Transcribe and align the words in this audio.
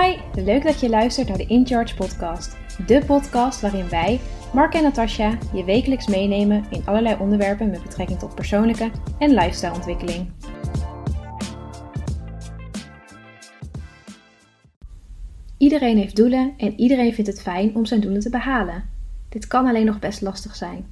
Hi, 0.00 0.16
leuk 0.44 0.62
dat 0.62 0.80
je 0.80 0.88
luistert 0.88 1.28
naar 1.28 1.36
de 1.36 1.46
In 1.46 1.66
Charge 1.66 1.94
podcast. 1.94 2.56
De 2.86 3.02
podcast 3.06 3.60
waarin 3.60 3.88
wij, 3.88 4.20
Mark 4.52 4.74
en 4.74 4.82
Natasja, 4.82 5.38
je 5.54 5.64
wekelijks 5.64 6.06
meenemen 6.06 6.64
in 6.70 6.82
allerlei 6.84 7.16
onderwerpen 7.20 7.70
met 7.70 7.82
betrekking 7.82 8.18
tot 8.18 8.34
persoonlijke 8.34 8.90
en 9.18 9.34
lifestyleontwikkeling. 9.34 10.30
Iedereen 15.58 15.96
heeft 15.96 16.16
doelen 16.16 16.54
en 16.56 16.80
iedereen 16.80 17.14
vindt 17.14 17.30
het 17.30 17.42
fijn 17.42 17.74
om 17.74 17.86
zijn 17.86 18.00
doelen 18.00 18.20
te 18.20 18.30
behalen. 18.30 18.84
Dit 19.28 19.46
kan 19.46 19.66
alleen 19.66 19.86
nog 19.86 19.98
best 19.98 20.20
lastig 20.20 20.56
zijn. 20.56 20.86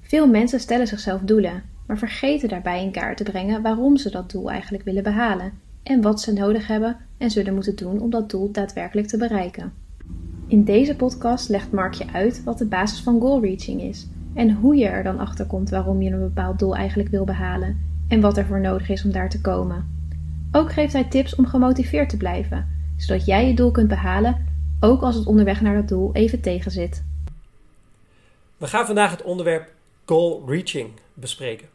Veel 0.00 0.28
mensen 0.28 0.60
stellen 0.60 0.86
zichzelf 0.86 1.20
doelen, 1.20 1.62
maar 1.86 1.98
vergeten 1.98 2.48
daarbij 2.48 2.82
in 2.82 2.92
kaart 2.92 3.16
te 3.16 3.24
brengen 3.24 3.62
waarom 3.62 3.96
ze 3.96 4.10
dat 4.10 4.30
doel 4.30 4.50
eigenlijk 4.50 4.84
willen 4.84 5.02
behalen 5.02 5.65
en 5.86 6.02
wat 6.02 6.20
ze 6.20 6.32
nodig 6.32 6.66
hebben 6.66 6.96
en 7.18 7.30
zullen 7.30 7.54
moeten 7.54 7.76
doen 7.76 8.00
om 8.00 8.10
dat 8.10 8.30
doel 8.30 8.52
daadwerkelijk 8.52 9.06
te 9.06 9.16
bereiken. 9.16 9.72
In 10.46 10.64
deze 10.64 10.96
podcast 10.96 11.48
legt 11.48 11.72
Mark 11.72 11.94
je 11.94 12.12
uit 12.12 12.44
wat 12.44 12.58
de 12.58 12.66
basis 12.66 13.00
van 13.00 13.20
goal 13.20 13.40
reaching 13.40 13.82
is 13.82 14.08
en 14.34 14.54
hoe 14.54 14.76
je 14.76 14.86
er 14.86 15.02
dan 15.02 15.18
achter 15.18 15.46
komt 15.46 15.70
waarom 15.70 16.02
je 16.02 16.10
een 16.10 16.18
bepaald 16.18 16.58
doel 16.58 16.76
eigenlijk 16.76 17.08
wil 17.08 17.24
behalen 17.24 17.80
en 18.08 18.20
wat 18.20 18.36
er 18.36 18.46
voor 18.46 18.60
nodig 18.60 18.88
is 18.88 19.04
om 19.04 19.12
daar 19.12 19.28
te 19.28 19.40
komen. 19.40 19.94
Ook 20.52 20.72
geeft 20.72 20.92
hij 20.92 21.04
tips 21.04 21.34
om 21.34 21.46
gemotiveerd 21.46 22.08
te 22.08 22.16
blijven, 22.16 22.68
zodat 22.96 23.24
jij 23.24 23.46
je 23.46 23.54
doel 23.54 23.70
kunt 23.70 23.88
behalen, 23.88 24.46
ook 24.80 25.02
als 25.02 25.14
het 25.14 25.26
onderweg 25.26 25.60
naar 25.60 25.74
dat 25.74 25.88
doel 25.88 26.10
even 26.12 26.40
tegenzit. 26.40 27.04
We 28.56 28.66
gaan 28.66 28.86
vandaag 28.86 29.10
het 29.10 29.22
onderwerp 29.22 29.72
goal 30.04 30.42
reaching 30.46 30.90
bespreken. 31.14 31.68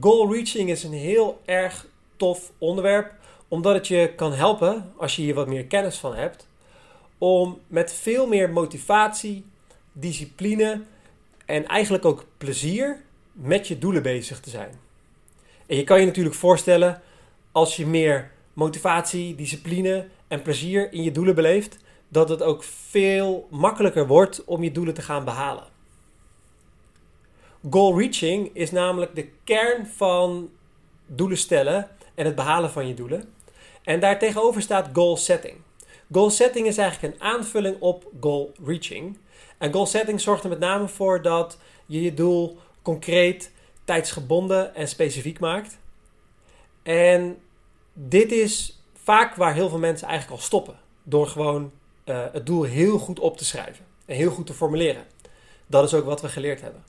Goal 0.00 0.32
reaching 0.32 0.70
is 0.70 0.84
een 0.84 0.92
heel 0.92 1.40
erg 1.44 1.86
tof 2.24 2.52
onderwerp, 2.58 3.12
omdat 3.48 3.74
het 3.74 3.88
je 3.88 4.12
kan 4.16 4.32
helpen, 4.32 4.92
als 4.96 5.16
je 5.16 5.22
hier 5.22 5.34
wat 5.34 5.48
meer 5.48 5.64
kennis 5.64 5.96
van 5.96 6.14
hebt, 6.14 6.48
om 7.18 7.58
met 7.66 7.92
veel 7.92 8.26
meer 8.26 8.50
motivatie, 8.50 9.44
discipline 9.92 10.82
en 11.46 11.66
eigenlijk 11.66 12.04
ook 12.04 12.24
plezier 12.38 13.02
met 13.32 13.68
je 13.68 13.78
doelen 13.78 14.02
bezig 14.02 14.40
te 14.40 14.50
zijn. 14.50 14.70
En 15.66 15.76
je 15.76 15.84
kan 15.84 16.00
je 16.00 16.06
natuurlijk 16.06 16.34
voorstellen, 16.34 17.02
als 17.52 17.76
je 17.76 17.86
meer 17.86 18.30
motivatie, 18.52 19.34
discipline 19.34 20.08
en 20.28 20.42
plezier 20.42 20.92
in 20.92 21.02
je 21.02 21.12
doelen 21.12 21.34
beleeft, 21.34 21.78
dat 22.08 22.28
het 22.28 22.42
ook 22.42 22.62
veel 22.62 23.46
makkelijker 23.50 24.06
wordt 24.06 24.44
om 24.44 24.62
je 24.62 24.72
doelen 24.72 24.94
te 24.94 25.02
gaan 25.02 25.24
behalen. 25.24 25.64
Goal 27.70 27.98
reaching 27.98 28.50
is 28.54 28.70
namelijk 28.70 29.14
de 29.14 29.28
kern 29.44 29.86
van 29.86 30.50
doelen 31.06 31.38
stellen 31.38 31.88
en 32.14 32.24
het 32.24 32.34
behalen 32.34 32.70
van 32.70 32.86
je 32.86 32.94
doelen. 32.94 33.32
En 33.82 34.00
daartegenover 34.00 34.62
staat 34.62 34.88
goal 34.92 35.16
setting. 35.16 35.56
Goal 36.12 36.30
setting 36.30 36.66
is 36.66 36.78
eigenlijk 36.78 37.14
een 37.14 37.20
aanvulling 37.20 37.76
op 37.80 38.10
goal 38.20 38.52
reaching. 38.64 39.18
En 39.58 39.72
goal 39.72 39.86
setting 39.86 40.20
zorgt 40.20 40.42
er 40.42 40.48
met 40.48 40.58
name 40.58 40.88
voor 40.88 41.22
dat 41.22 41.58
je 41.86 42.02
je 42.02 42.14
doel 42.14 42.58
concreet, 42.82 43.52
tijdsgebonden 43.84 44.74
en 44.74 44.88
specifiek 44.88 45.40
maakt. 45.40 45.78
En 46.82 47.38
dit 47.92 48.32
is 48.32 48.82
vaak 49.02 49.34
waar 49.34 49.54
heel 49.54 49.68
veel 49.68 49.78
mensen 49.78 50.08
eigenlijk 50.08 50.40
al 50.40 50.46
stoppen. 50.46 50.78
Door 51.02 51.26
gewoon 51.26 51.72
uh, 52.04 52.24
het 52.32 52.46
doel 52.46 52.62
heel 52.62 52.98
goed 52.98 53.18
op 53.18 53.36
te 53.36 53.44
schrijven 53.44 53.84
en 54.06 54.16
heel 54.16 54.30
goed 54.30 54.46
te 54.46 54.54
formuleren. 54.54 55.04
Dat 55.66 55.84
is 55.84 55.94
ook 55.94 56.04
wat 56.04 56.20
we 56.20 56.28
geleerd 56.28 56.60
hebben. 56.60 56.84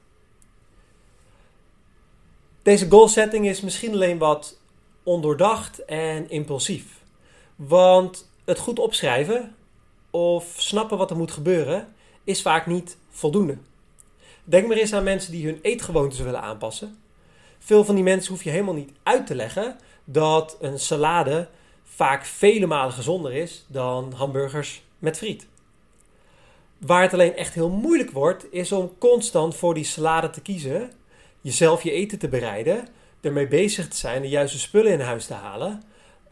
Deze 2.62 2.90
goal 2.90 3.08
setting 3.08 3.48
is 3.48 3.62
misschien 3.62 3.94
alleen 3.94 4.18
wat 4.18 4.60
ondoordacht 5.06 5.86
en 5.86 6.30
impulsief. 6.30 6.86
Want 7.56 8.30
het 8.46 8.60
goed 8.60 8.80
opschrijven 8.80 9.56
of 10.10 10.54
snappen 10.58 10.98
wat 10.98 11.10
er 11.10 11.18
moet 11.18 11.32
gebeuren 11.32 11.88
is 12.24 12.42
vaak 12.42 12.66
niet 12.66 12.98
voldoende. 13.10 13.58
Denk 14.44 14.68
maar 14.68 14.78
eens 14.78 14.94
aan 14.94 15.04
mensen 15.04 15.32
die 15.32 15.46
hun 15.46 15.60
eetgewoontes 15.62 16.20
willen 16.20 16.42
aanpassen. 16.42 16.98
Veel 17.60 17.86
van 17.86 17.96
die 17.96 18.04
mensen 18.04 18.32
hoef 18.32 18.44
je 18.44 18.50
helemaal 18.50 18.74
niet 18.74 18.92
uit 19.04 19.28
te 19.28 19.36
leggen 19.36 19.78
dat 20.04 20.58
een 20.62 20.80
salade 20.80 21.48
vaak 21.84 22.26
vele 22.26 22.66
malen 22.66 22.94
gezonder 22.94 23.34
is 23.34 23.66
dan 23.68 24.14
hamburgers 24.16 24.84
met 25.00 25.18
friet. 25.18 25.48
Waar 26.78 27.02
het 27.02 27.14
alleen 27.14 27.36
echt 27.36 27.54
heel 27.54 27.70
moeilijk 27.70 28.12
wordt, 28.12 28.46
is 28.52 28.72
om 28.72 28.98
constant 28.98 29.56
voor 29.56 29.74
die 29.74 29.84
salade 29.84 30.30
te 30.30 30.42
kiezen, 30.42 30.92
jezelf 31.42 31.84
je 31.84 31.92
eten 31.92 32.20
te 32.20 32.28
bereiden, 32.28 32.88
ermee 33.26 33.48
bezig 33.48 33.88
te 33.88 33.98
zijn 33.98 34.22
de 34.22 34.30
juiste 34.30 34.60
spullen 34.60 34.92
in 34.92 35.00
huis 35.00 35.26
te 35.26 35.34
halen, 35.34 35.84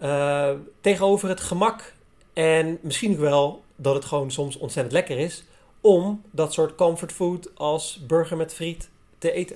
uh, 0.01 0.49
tegenover 0.81 1.29
het 1.29 1.39
gemak 1.39 1.93
en 2.33 2.77
misschien 2.81 3.11
ook 3.11 3.19
wel 3.19 3.63
dat 3.75 3.95
het 3.95 4.05
gewoon 4.05 4.31
soms 4.31 4.57
ontzettend 4.57 4.93
lekker 4.93 5.17
is 5.17 5.43
om 5.81 6.21
dat 6.31 6.53
soort 6.53 6.75
comfortfood 6.75 7.49
als 7.55 7.99
burger 8.07 8.37
met 8.37 8.53
friet 8.53 8.89
te 9.17 9.31
eten. 9.31 9.55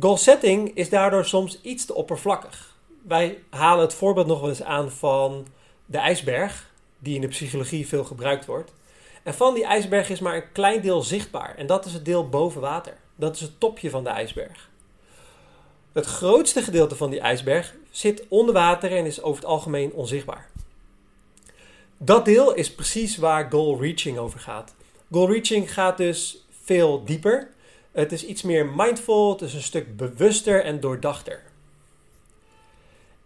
Goal 0.00 0.16
setting 0.16 0.74
is 0.74 0.88
daardoor 0.88 1.24
soms 1.24 1.60
iets 1.62 1.84
te 1.84 1.94
oppervlakkig. 1.94 2.76
Wij 3.02 3.38
halen 3.50 3.84
het 3.84 3.94
voorbeeld 3.94 4.26
nog 4.26 4.42
eens 4.42 4.62
aan 4.62 4.90
van 4.90 5.46
de 5.86 5.98
ijsberg, 5.98 6.70
die 6.98 7.14
in 7.14 7.20
de 7.20 7.28
psychologie 7.28 7.88
veel 7.88 8.04
gebruikt 8.04 8.46
wordt. 8.46 8.72
En 9.22 9.34
van 9.34 9.54
die 9.54 9.64
ijsberg 9.64 10.10
is 10.10 10.20
maar 10.20 10.36
een 10.36 10.52
klein 10.52 10.80
deel 10.80 11.02
zichtbaar. 11.02 11.54
En 11.56 11.66
dat 11.66 11.84
is 11.84 11.92
het 11.92 12.04
deel 12.04 12.28
boven 12.28 12.60
water. 12.60 12.96
Dat 13.16 13.34
is 13.34 13.40
het 13.40 13.60
topje 13.60 13.90
van 13.90 14.04
de 14.04 14.10
ijsberg. 14.10 14.70
Het 15.94 16.06
grootste 16.06 16.62
gedeelte 16.62 16.96
van 16.96 17.10
die 17.10 17.20
ijsberg 17.20 17.74
zit 17.90 18.24
onder 18.28 18.54
water 18.54 18.96
en 18.96 19.06
is 19.06 19.22
over 19.22 19.42
het 19.42 19.50
algemeen 19.50 19.92
onzichtbaar. 19.92 20.50
Dat 21.98 22.24
deel 22.24 22.54
is 22.54 22.74
precies 22.74 23.16
waar 23.16 23.50
goal 23.50 23.80
reaching 23.80 24.18
over 24.18 24.40
gaat. 24.40 24.74
Goal 25.10 25.30
reaching 25.30 25.72
gaat 25.72 25.96
dus 25.96 26.46
veel 26.62 27.04
dieper. 27.04 27.50
Het 27.92 28.12
is 28.12 28.24
iets 28.24 28.42
meer 28.42 28.66
mindful, 28.66 29.32
het 29.32 29.40
is 29.40 29.54
een 29.54 29.62
stuk 29.62 29.96
bewuster 29.96 30.64
en 30.64 30.80
doordachter. 30.80 31.42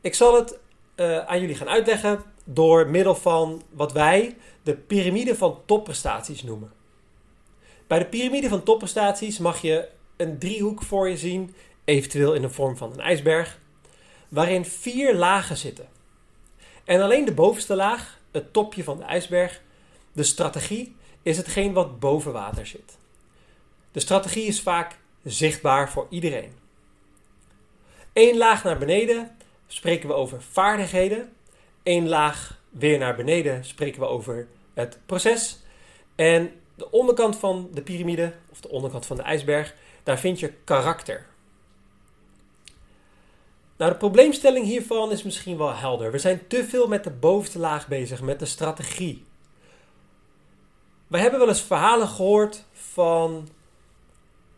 Ik 0.00 0.14
zal 0.14 0.34
het 0.34 0.58
uh, 0.96 1.18
aan 1.18 1.40
jullie 1.40 1.56
gaan 1.56 1.68
uitleggen 1.68 2.22
door 2.44 2.88
middel 2.88 3.14
van 3.14 3.62
wat 3.70 3.92
wij 3.92 4.36
de 4.62 4.74
piramide 4.74 5.34
van 5.34 5.60
topprestaties 5.66 6.42
noemen. 6.42 6.72
Bij 7.86 7.98
de 7.98 8.06
piramide 8.06 8.48
van 8.48 8.62
topprestaties 8.62 9.38
mag 9.38 9.60
je 9.60 9.88
een 10.16 10.38
driehoek 10.38 10.82
voor 10.82 11.08
je 11.08 11.16
zien, 11.16 11.54
eventueel 11.88 12.34
in 12.34 12.42
de 12.42 12.50
vorm 12.50 12.76
van 12.76 12.92
een 12.92 13.00
ijsberg, 13.00 13.58
waarin 14.28 14.64
vier 14.64 15.14
lagen 15.14 15.56
zitten. 15.56 15.88
En 16.84 17.00
alleen 17.00 17.24
de 17.24 17.34
bovenste 17.34 17.74
laag, 17.74 18.18
het 18.30 18.52
topje 18.52 18.84
van 18.84 18.98
de 18.98 19.04
ijsberg, 19.04 19.62
de 20.12 20.22
strategie, 20.22 20.96
is 21.22 21.36
hetgeen 21.36 21.72
wat 21.72 21.98
boven 21.98 22.32
water 22.32 22.66
zit. 22.66 22.98
De 23.92 24.00
strategie 24.00 24.46
is 24.46 24.60
vaak 24.60 24.96
zichtbaar 25.22 25.90
voor 25.90 26.06
iedereen. 26.10 26.52
Eén 28.12 28.36
laag 28.36 28.64
naar 28.64 28.78
beneden 28.78 29.36
spreken 29.66 30.08
we 30.08 30.14
over 30.14 30.42
vaardigheden. 30.42 31.32
Eén 31.82 32.08
laag 32.08 32.60
weer 32.70 32.98
naar 32.98 33.16
beneden 33.16 33.64
spreken 33.64 34.00
we 34.00 34.06
over 34.06 34.48
het 34.74 34.98
proces. 35.06 35.58
En 36.14 36.52
de 36.74 36.90
onderkant 36.90 37.36
van 37.36 37.68
de 37.72 37.82
piramide, 37.82 38.32
of 38.50 38.60
de 38.60 38.68
onderkant 38.68 39.06
van 39.06 39.16
de 39.16 39.22
ijsberg, 39.22 39.74
daar 40.02 40.18
vind 40.18 40.40
je 40.40 40.52
karakter. 40.64 41.26
Nou, 43.78 43.90
de 43.92 43.96
probleemstelling 43.98 44.66
hiervan 44.66 45.12
is 45.12 45.22
misschien 45.22 45.56
wel 45.56 45.74
helder. 45.74 46.12
We 46.12 46.18
zijn 46.18 46.46
te 46.46 46.64
veel 46.64 46.88
met 46.88 47.04
de 47.04 47.10
bovenste 47.10 47.58
laag 47.58 47.88
bezig, 47.88 48.22
met 48.22 48.38
de 48.38 48.46
strategie. 48.46 49.24
We 51.06 51.18
hebben 51.18 51.38
wel 51.38 51.48
eens 51.48 51.62
verhalen 51.62 52.08
gehoord 52.08 52.64
van 52.72 53.48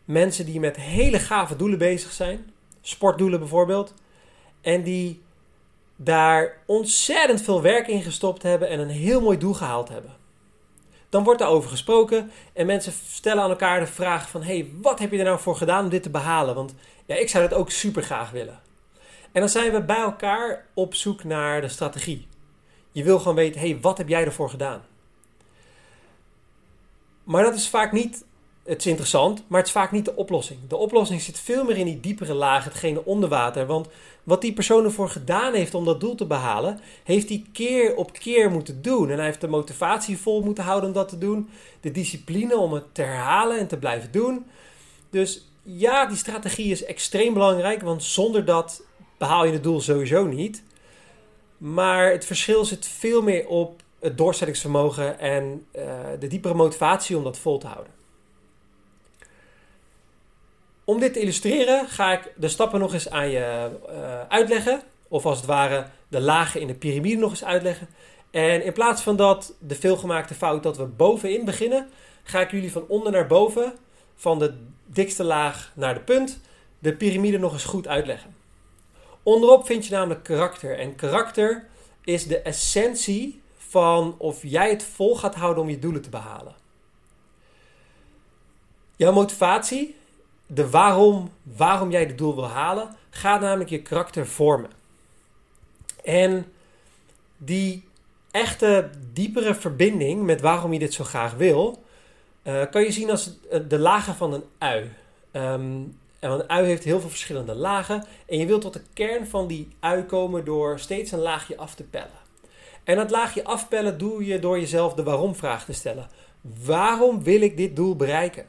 mensen 0.05 0.45
die 0.45 0.59
met 0.59 0.75
hele 0.75 1.19
gave 1.19 1.55
doelen 1.55 1.77
bezig 1.77 2.11
zijn, 2.11 2.53
sportdoelen 2.81 3.39
bijvoorbeeld, 3.39 3.93
en 4.61 4.83
die 4.83 5.21
daar 5.95 6.57
ontzettend 6.65 7.41
veel 7.41 7.61
werk 7.61 7.87
in 7.87 8.01
gestopt 8.01 8.43
hebben 8.43 8.69
en 8.69 8.79
een 8.79 8.89
heel 8.89 9.21
mooi 9.21 9.37
doel 9.37 9.53
gehaald 9.53 9.89
hebben. 9.89 10.15
Dan 11.09 11.23
wordt 11.23 11.39
daarover 11.39 11.69
gesproken 11.69 12.31
en 12.53 12.65
mensen 12.65 12.93
stellen 13.07 13.43
aan 13.43 13.49
elkaar 13.49 13.79
de 13.79 13.87
vraag 13.87 14.29
van... 14.29 14.43
hey, 14.43 14.71
wat 14.81 14.99
heb 14.99 15.11
je 15.11 15.17
er 15.17 15.23
nou 15.23 15.39
voor 15.39 15.55
gedaan 15.55 15.83
om 15.83 15.89
dit 15.89 16.03
te 16.03 16.09
behalen? 16.09 16.55
Want 16.55 16.75
ja, 17.05 17.15
ik 17.15 17.29
zou 17.29 17.47
dat 17.49 17.57
ook 17.57 17.69
super 17.69 18.03
graag 18.03 18.31
willen. 18.31 18.59
En 19.31 19.39
dan 19.39 19.49
zijn 19.49 19.71
we 19.71 19.81
bij 19.81 20.01
elkaar 20.01 20.65
op 20.73 20.95
zoek 20.95 21.23
naar 21.23 21.61
de 21.61 21.69
strategie. 21.69 22.27
Je 22.91 23.03
wil 23.03 23.19
gewoon 23.19 23.35
weten, 23.35 23.61
hey, 23.61 23.77
wat 23.81 23.97
heb 23.97 24.07
jij 24.07 24.25
ervoor 24.25 24.49
gedaan? 24.49 24.81
Maar 27.23 27.43
dat 27.43 27.55
is 27.55 27.69
vaak 27.69 27.91
niet, 27.91 28.25
het 28.63 28.79
is 28.79 28.85
interessant, 28.85 29.43
maar 29.47 29.59
het 29.59 29.67
is 29.67 29.73
vaak 29.73 29.91
niet 29.91 30.05
de 30.05 30.15
oplossing. 30.15 30.59
De 30.67 30.75
oplossing 30.75 31.21
zit 31.21 31.39
veel 31.39 31.63
meer 31.63 31.77
in 31.77 31.85
die 31.85 31.99
diepere 31.99 32.33
laag, 32.33 32.63
hetgene 32.63 33.05
onder 33.05 33.29
water. 33.29 33.65
Want 33.65 33.87
wat 34.23 34.41
die 34.41 34.53
persoon 34.53 34.83
ervoor 34.83 35.09
gedaan 35.09 35.53
heeft 35.53 35.73
om 35.73 35.85
dat 35.85 35.99
doel 35.99 36.15
te 36.15 36.25
behalen, 36.25 36.79
heeft 37.03 37.29
hij 37.29 37.45
keer 37.53 37.95
op 37.95 38.13
keer 38.13 38.51
moeten 38.51 38.81
doen. 38.81 39.09
En 39.09 39.15
hij 39.15 39.25
heeft 39.25 39.41
de 39.41 39.47
motivatie 39.47 40.17
vol 40.17 40.41
moeten 40.41 40.63
houden 40.63 40.89
om 40.89 40.95
dat 40.95 41.09
te 41.09 41.17
doen. 41.17 41.49
De 41.79 41.91
discipline 41.91 42.57
om 42.57 42.73
het 42.73 42.83
te 42.91 43.01
herhalen 43.01 43.59
en 43.59 43.67
te 43.67 43.77
blijven 43.77 44.11
doen. 44.11 44.45
Dus 45.09 45.45
ja, 45.63 46.05
die 46.05 46.17
strategie 46.17 46.71
is 46.71 46.83
extreem 46.83 47.33
belangrijk, 47.33 47.81
want 47.81 48.03
zonder 48.03 48.45
dat 48.45 48.83
behaal 49.21 49.45
je 49.45 49.51
het 49.51 49.63
doel 49.63 49.81
sowieso 49.81 50.25
niet. 50.25 50.63
Maar 51.57 52.11
het 52.11 52.25
verschil 52.25 52.65
zit 52.65 52.87
veel 52.87 53.21
meer 53.21 53.47
op 53.47 53.81
het 53.99 54.17
doorzettingsvermogen 54.17 55.19
en 55.19 55.65
uh, 55.75 55.83
de 56.19 56.27
diepere 56.27 56.53
motivatie 56.53 57.17
om 57.17 57.23
dat 57.23 57.37
vol 57.37 57.57
te 57.57 57.67
houden. 57.67 57.93
Om 60.83 60.99
dit 60.99 61.13
te 61.13 61.19
illustreren 61.19 61.87
ga 61.87 62.11
ik 62.11 62.33
de 62.35 62.47
stappen 62.47 62.79
nog 62.79 62.93
eens 62.93 63.09
aan 63.09 63.29
je 63.29 63.69
uh, 63.89 64.21
uitleggen. 64.27 64.81
Of 65.07 65.25
als 65.25 65.37
het 65.37 65.45
ware 65.45 65.85
de 66.07 66.21
lagen 66.21 66.61
in 66.61 66.67
de 66.67 66.73
piramide 66.73 67.21
nog 67.21 67.31
eens 67.31 67.43
uitleggen. 67.43 67.87
En 68.31 68.63
in 68.63 68.73
plaats 68.73 69.01
van 69.01 69.15
dat 69.15 69.53
de 69.59 69.75
veelgemaakte 69.75 70.33
fout 70.33 70.63
dat 70.63 70.77
we 70.77 70.85
bovenin 70.85 71.45
beginnen, 71.45 71.89
ga 72.23 72.39
ik 72.39 72.51
jullie 72.51 72.71
van 72.71 72.85
onder 72.87 73.11
naar 73.11 73.27
boven, 73.27 73.73
van 74.15 74.39
de 74.39 74.53
dikste 74.85 75.23
laag 75.23 75.71
naar 75.75 75.93
de 75.93 75.99
punt, 75.99 76.39
de 76.79 76.93
piramide 76.93 77.37
nog 77.37 77.53
eens 77.53 77.63
goed 77.63 77.87
uitleggen. 77.87 78.40
Onderop 79.23 79.65
vind 79.65 79.85
je 79.85 79.93
namelijk 79.93 80.23
karakter. 80.23 80.79
En 80.79 80.95
karakter 80.95 81.67
is 82.03 82.27
de 82.27 82.39
essentie 82.39 83.41
van 83.57 84.15
of 84.17 84.41
jij 84.41 84.69
het 84.69 84.83
vol 84.83 85.15
gaat 85.15 85.35
houden 85.35 85.63
om 85.63 85.69
je 85.69 85.79
doelen 85.79 86.01
te 86.01 86.09
behalen. 86.09 86.55
Jouw 88.95 89.11
motivatie, 89.11 89.95
de 90.45 90.69
waarom, 90.69 91.31
waarom 91.43 91.91
jij 91.91 92.01
het 92.03 92.17
doel 92.17 92.35
wil 92.35 92.47
halen, 92.47 92.95
gaat 93.09 93.41
namelijk 93.41 93.69
je 93.69 93.81
karakter 93.81 94.27
vormen. 94.27 94.69
En 96.03 96.51
die 97.37 97.83
echte 98.31 98.89
diepere 99.13 99.55
verbinding 99.55 100.23
met 100.23 100.41
waarom 100.41 100.73
je 100.73 100.79
dit 100.79 100.93
zo 100.93 101.03
graag 101.03 101.33
wil, 101.33 101.83
uh, 102.43 102.63
kan 102.71 102.83
je 102.83 102.91
zien 102.91 103.09
als 103.09 103.37
de 103.67 103.79
lagen 103.79 104.15
van 104.15 104.33
een 104.33 104.43
ui. 104.57 104.91
Um, 105.31 105.99
en 106.21 106.31
een 106.31 106.49
ui 106.49 106.65
heeft 106.65 106.83
heel 106.83 106.99
veel 106.99 107.09
verschillende 107.09 107.55
lagen. 107.55 108.05
En 108.25 108.37
je 108.37 108.45
wilt 108.45 108.61
tot 108.61 108.73
de 108.73 108.81
kern 108.93 109.27
van 109.27 109.47
die 109.47 109.67
ui 109.79 110.03
komen 110.03 110.45
door 110.45 110.79
steeds 110.79 111.11
een 111.11 111.19
laagje 111.19 111.57
af 111.57 111.75
te 111.75 111.83
pellen. 111.83 112.19
En 112.83 112.95
dat 112.95 113.11
laagje 113.11 113.43
afpellen 113.43 113.97
doe 113.97 114.25
je 114.25 114.39
door 114.39 114.59
jezelf 114.59 114.93
de 114.93 115.03
waarom-vraag 115.03 115.65
te 115.65 115.73
stellen. 115.73 116.07
Waarom 116.65 117.23
wil 117.23 117.41
ik 117.41 117.57
dit 117.57 117.75
doel 117.75 117.95
bereiken? 117.95 118.45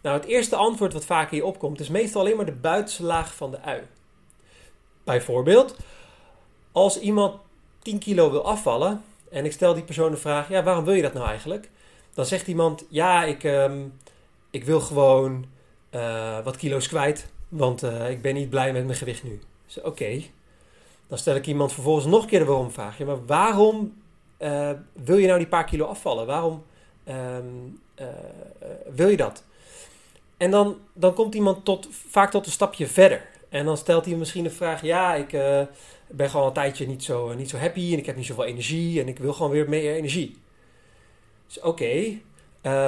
Nou, 0.00 0.16
het 0.16 0.26
eerste 0.26 0.56
antwoord 0.56 0.92
wat 0.92 1.04
vaak 1.04 1.30
hier 1.30 1.44
opkomt 1.44 1.80
is 1.80 1.88
meestal 1.88 2.20
alleen 2.20 2.36
maar 2.36 2.46
de 2.46 2.52
buitenste 2.52 3.02
laag 3.02 3.34
van 3.34 3.50
de 3.50 3.60
ui. 3.60 3.82
Bijvoorbeeld, 5.04 5.76
als 6.72 7.00
iemand 7.00 7.36
10 7.82 7.98
kilo 7.98 8.30
wil 8.30 8.44
afvallen 8.44 9.02
en 9.30 9.44
ik 9.44 9.52
stel 9.52 9.74
die 9.74 9.82
persoon 9.82 10.10
de 10.10 10.16
vraag: 10.16 10.48
ja, 10.48 10.62
waarom 10.62 10.84
wil 10.84 10.94
je 10.94 11.02
dat 11.02 11.14
nou 11.14 11.26
eigenlijk? 11.26 11.70
Dan 12.14 12.26
zegt 12.26 12.46
iemand: 12.46 12.84
ja, 12.88 13.24
ik, 13.24 13.44
um, 13.44 13.98
ik 14.50 14.64
wil 14.64 14.80
gewoon 14.80 15.46
uh, 15.94 16.38
wat 16.44 16.56
kilo's 16.56 16.88
kwijt, 16.88 17.26
want 17.48 17.84
uh, 17.84 18.10
ik 18.10 18.22
ben 18.22 18.34
niet 18.34 18.50
blij 18.50 18.72
met 18.72 18.84
mijn 18.84 18.98
gewicht 18.98 19.22
nu. 19.22 19.40
Dus 19.66 19.80
oké. 19.80 20.22
Dan 21.06 21.18
stel 21.18 21.34
ik 21.34 21.46
iemand 21.46 21.72
vervolgens 21.72 22.06
nog 22.06 22.22
een 22.22 22.28
keer 22.28 22.38
de 22.38 22.44
waarom 22.44 22.70
vraag. 22.70 22.98
Maar 22.98 23.26
waarom 23.26 23.94
uh, 24.38 24.70
wil 24.92 25.16
je 25.16 25.26
nou 25.26 25.38
die 25.38 25.48
paar 25.48 25.64
kilo 25.64 25.84
afvallen? 25.84 26.26
Waarom 26.26 26.64
um, 27.08 27.80
wil 28.94 29.08
je 29.08 29.16
dat? 29.16 29.44
En 30.36 30.50
dan, 30.50 30.78
dan 30.92 31.14
komt 31.14 31.34
iemand 31.34 31.64
tot, 31.64 31.88
vaak 31.90 32.30
tot 32.30 32.46
een 32.46 32.52
stapje 32.52 32.86
verder. 32.86 33.26
En 33.48 33.64
dan 33.64 33.76
stelt 33.76 34.04
hij 34.04 34.14
misschien 34.14 34.44
de 34.44 34.50
vraag: 34.50 34.82
Ja, 34.82 35.14
ik 35.14 35.30
ben 36.06 36.30
gewoon 36.30 36.46
een 36.46 36.52
tijdje 36.52 36.86
niet 36.86 37.04
zo, 37.04 37.34
niet 37.34 37.50
zo 37.50 37.56
happy 37.56 37.92
en 37.92 37.98
ik 37.98 38.06
heb 38.06 38.16
niet 38.16 38.26
zoveel 38.26 38.44
energie 38.44 39.00
en 39.00 39.08
ik 39.08 39.18
wil 39.18 39.32
gewoon 39.32 39.50
weer 39.50 39.68
meer 39.68 39.94
energie. 39.94 40.36
Dus 41.46 41.60
oké, 41.60 42.18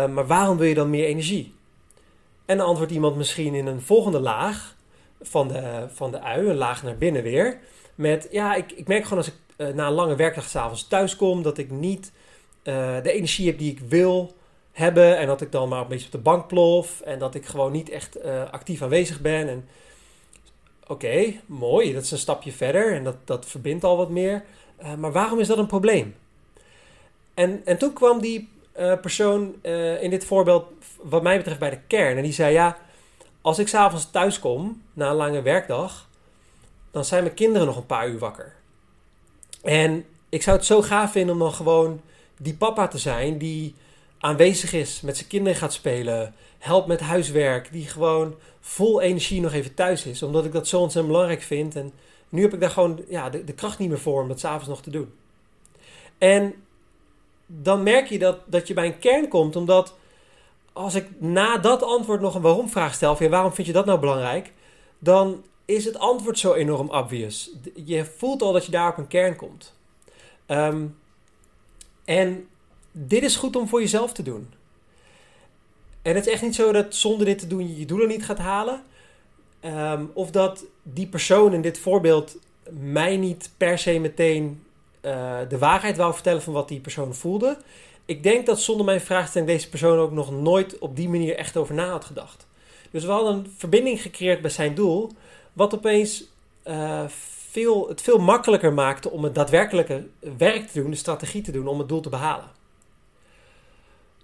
maar 0.08 0.26
waarom 0.26 0.56
wil 0.56 0.66
je 0.66 0.74
dan 0.74 0.90
meer 0.90 1.04
energie? 1.04 1.55
En 2.46 2.56
dan 2.56 2.66
antwoordt 2.66 2.92
iemand 2.92 3.16
misschien 3.16 3.54
in 3.54 3.66
een 3.66 3.80
volgende 3.80 4.20
laag 4.20 4.76
van 5.20 5.48
de, 5.48 5.86
van 5.92 6.10
de 6.10 6.20
ui, 6.20 6.48
een 6.48 6.56
laag 6.56 6.82
naar 6.82 6.96
binnen 6.96 7.22
weer. 7.22 7.58
Met 7.94 8.28
ja, 8.30 8.54
ik, 8.54 8.72
ik 8.72 8.86
merk 8.86 9.02
gewoon 9.02 9.18
als 9.18 9.26
ik 9.26 9.34
uh, 9.56 9.68
na 9.68 9.86
een 9.86 9.92
lange 9.92 10.16
werkdag 10.16 10.48
s'avonds 10.48 10.88
thuis 10.88 11.16
kom, 11.16 11.42
dat 11.42 11.58
ik 11.58 11.70
niet 11.70 12.12
uh, 12.64 13.02
de 13.02 13.12
energie 13.12 13.46
heb 13.46 13.58
die 13.58 13.70
ik 13.70 13.80
wil 13.80 14.34
hebben. 14.72 15.18
En 15.18 15.26
dat 15.26 15.40
ik 15.40 15.52
dan 15.52 15.68
maar 15.68 15.80
een 15.80 15.88
beetje 15.88 16.06
op 16.06 16.12
de 16.12 16.18
bank 16.18 16.46
plof. 16.46 17.00
En 17.00 17.18
dat 17.18 17.34
ik 17.34 17.46
gewoon 17.46 17.72
niet 17.72 17.88
echt 17.88 18.24
uh, 18.24 18.50
actief 18.50 18.82
aanwezig 18.82 19.20
ben. 19.20 19.48
En 19.48 19.68
oké, 20.86 21.32
mooi, 21.46 21.92
dat 21.92 22.02
is 22.02 22.10
een 22.10 22.18
stapje 22.18 22.52
verder 22.52 22.92
en 22.92 23.04
dat, 23.04 23.16
dat 23.24 23.46
verbindt 23.46 23.84
al 23.84 23.96
wat 23.96 24.10
meer. 24.10 24.44
maar 24.98 25.12
waarom 25.12 25.38
is 25.38 25.46
dat 25.46 25.58
een 25.58 25.66
probleem? 25.66 26.14
En, 27.34 27.62
en 27.64 27.78
toen 27.78 27.92
kwam 27.92 28.20
die 28.20 28.48
uh, 28.78 28.92
persoon 29.00 29.54
uh, 29.62 30.02
in 30.02 30.10
dit 30.10 30.24
voorbeeld, 30.24 30.64
wat 31.02 31.22
mij 31.22 31.36
betreft, 31.36 31.58
bij 31.58 31.70
de 31.70 31.80
kern. 31.86 32.16
En 32.16 32.22
die 32.22 32.32
zei: 32.32 32.52
Ja, 32.52 32.78
als 33.40 33.58
ik 33.58 33.68
s'avonds 33.68 34.10
thuis 34.10 34.38
kom 34.38 34.82
na 34.92 35.10
een 35.10 35.16
lange 35.16 35.42
werkdag, 35.42 36.08
dan 36.90 37.04
zijn 37.04 37.22
mijn 37.22 37.34
kinderen 37.34 37.66
nog 37.66 37.76
een 37.76 37.86
paar 37.86 38.08
uur 38.08 38.18
wakker. 38.18 38.54
En 39.62 40.04
ik 40.28 40.42
zou 40.42 40.56
het 40.56 40.66
zo 40.66 40.82
gaaf 40.82 41.12
vinden 41.12 41.34
om 41.34 41.40
dan 41.40 41.52
gewoon 41.52 42.00
die 42.36 42.54
papa 42.54 42.88
te 42.88 42.98
zijn 42.98 43.38
die 43.38 43.74
aanwezig 44.18 44.72
is, 44.72 45.00
met 45.00 45.16
zijn 45.16 45.28
kinderen 45.28 45.58
gaat 45.58 45.72
spelen, 45.72 46.34
helpt 46.58 46.86
met 46.86 47.00
huiswerk, 47.00 47.72
die 47.72 47.86
gewoon 47.86 48.34
vol 48.60 49.00
energie 49.00 49.40
nog 49.40 49.52
even 49.52 49.74
thuis 49.74 50.04
is, 50.04 50.22
omdat 50.22 50.44
ik 50.44 50.52
dat 50.52 50.68
zo 50.68 50.80
ontzettend 50.80 51.12
belangrijk 51.12 51.42
vind. 51.42 51.76
En 51.76 51.92
nu 52.28 52.42
heb 52.42 52.54
ik 52.54 52.60
daar 52.60 52.70
gewoon 52.70 53.00
ja, 53.08 53.30
de, 53.30 53.44
de 53.44 53.52
kracht 53.52 53.78
niet 53.78 53.88
meer 53.88 53.98
voor 53.98 54.22
om 54.22 54.28
dat 54.28 54.40
s'avonds 54.40 54.68
nog 54.68 54.82
te 54.82 54.90
doen. 54.90 55.12
En 56.18 56.54
dan 57.46 57.82
merk 57.82 58.06
je 58.06 58.18
dat, 58.18 58.38
dat 58.46 58.68
je 58.68 58.74
bij 58.74 58.86
een 58.86 58.98
kern 58.98 59.28
komt. 59.28 59.56
Omdat 59.56 59.94
als 60.72 60.94
ik 60.94 61.06
na 61.18 61.58
dat 61.58 61.82
antwoord 61.82 62.20
nog 62.20 62.34
een 62.34 62.40
waarom-vraag 62.40 62.94
stel: 62.94 63.16
van, 63.16 63.26
ja, 63.26 63.32
waarom 63.32 63.52
vind 63.52 63.66
je 63.66 63.72
dat 63.72 63.86
nou 63.86 64.00
belangrijk? 64.00 64.52
Dan 64.98 65.44
is 65.64 65.84
het 65.84 65.98
antwoord 65.98 66.38
zo 66.38 66.52
enorm 66.52 66.90
obvious. 66.90 67.50
Je 67.84 68.04
voelt 68.04 68.42
al 68.42 68.52
dat 68.52 68.64
je 68.64 68.70
daar 68.70 68.90
op 68.90 68.98
een 68.98 69.08
kern 69.08 69.36
komt. 69.36 69.74
Um, 70.46 70.96
en 72.04 72.48
dit 72.92 73.22
is 73.22 73.36
goed 73.36 73.56
om 73.56 73.68
voor 73.68 73.80
jezelf 73.80 74.12
te 74.12 74.22
doen. 74.22 74.48
En 76.02 76.14
het 76.14 76.26
is 76.26 76.32
echt 76.32 76.42
niet 76.42 76.54
zo 76.54 76.72
dat 76.72 76.94
zonder 76.94 77.26
dit 77.26 77.38
te 77.38 77.46
doen 77.46 77.68
je 77.68 77.78
je 77.78 77.86
doelen 77.86 78.08
niet 78.08 78.24
gaat 78.24 78.38
halen. 78.38 78.82
Um, 79.64 80.10
of 80.14 80.30
dat 80.30 80.64
die 80.82 81.06
persoon 81.06 81.52
in 81.52 81.60
dit 81.60 81.78
voorbeeld 81.78 82.36
mij 82.70 83.16
niet 83.16 83.50
per 83.56 83.78
se 83.78 83.98
meteen 83.98 84.62
uh, 85.06 85.38
de 85.48 85.58
waarheid 85.58 85.96
wou 85.96 86.14
vertellen 86.14 86.42
van 86.42 86.52
wat 86.52 86.68
die 86.68 86.80
persoon 86.80 87.14
voelde. 87.14 87.56
Ik 88.04 88.22
denk 88.22 88.46
dat 88.46 88.60
zonder 88.60 88.86
mijn 88.86 89.00
vraagstelling 89.00 89.50
deze 89.50 89.68
persoon 89.68 89.98
ook 89.98 90.12
nog 90.12 90.30
nooit 90.30 90.78
op 90.78 90.96
die 90.96 91.08
manier 91.08 91.36
echt 91.36 91.56
over 91.56 91.74
na 91.74 91.88
had 91.88 92.04
gedacht. 92.04 92.46
Dus 92.90 93.04
we 93.04 93.10
hadden 93.10 93.34
een 93.34 93.54
verbinding 93.56 94.02
gecreëerd 94.02 94.40
bij 94.40 94.50
zijn 94.50 94.74
doel, 94.74 95.10
wat 95.52 95.74
opeens 95.74 96.24
uh, 96.64 97.04
veel, 97.50 97.88
het 97.88 98.02
veel 98.02 98.18
makkelijker 98.18 98.72
maakte 98.72 99.10
om 99.10 99.24
het 99.24 99.34
daadwerkelijke 99.34 100.06
werk 100.36 100.66
te 100.66 100.80
doen, 100.80 100.90
de 100.90 100.96
strategie 100.96 101.42
te 101.42 101.52
doen 101.52 101.66
om 101.66 101.78
het 101.78 101.88
doel 101.88 102.00
te 102.00 102.08
behalen. 102.08 102.50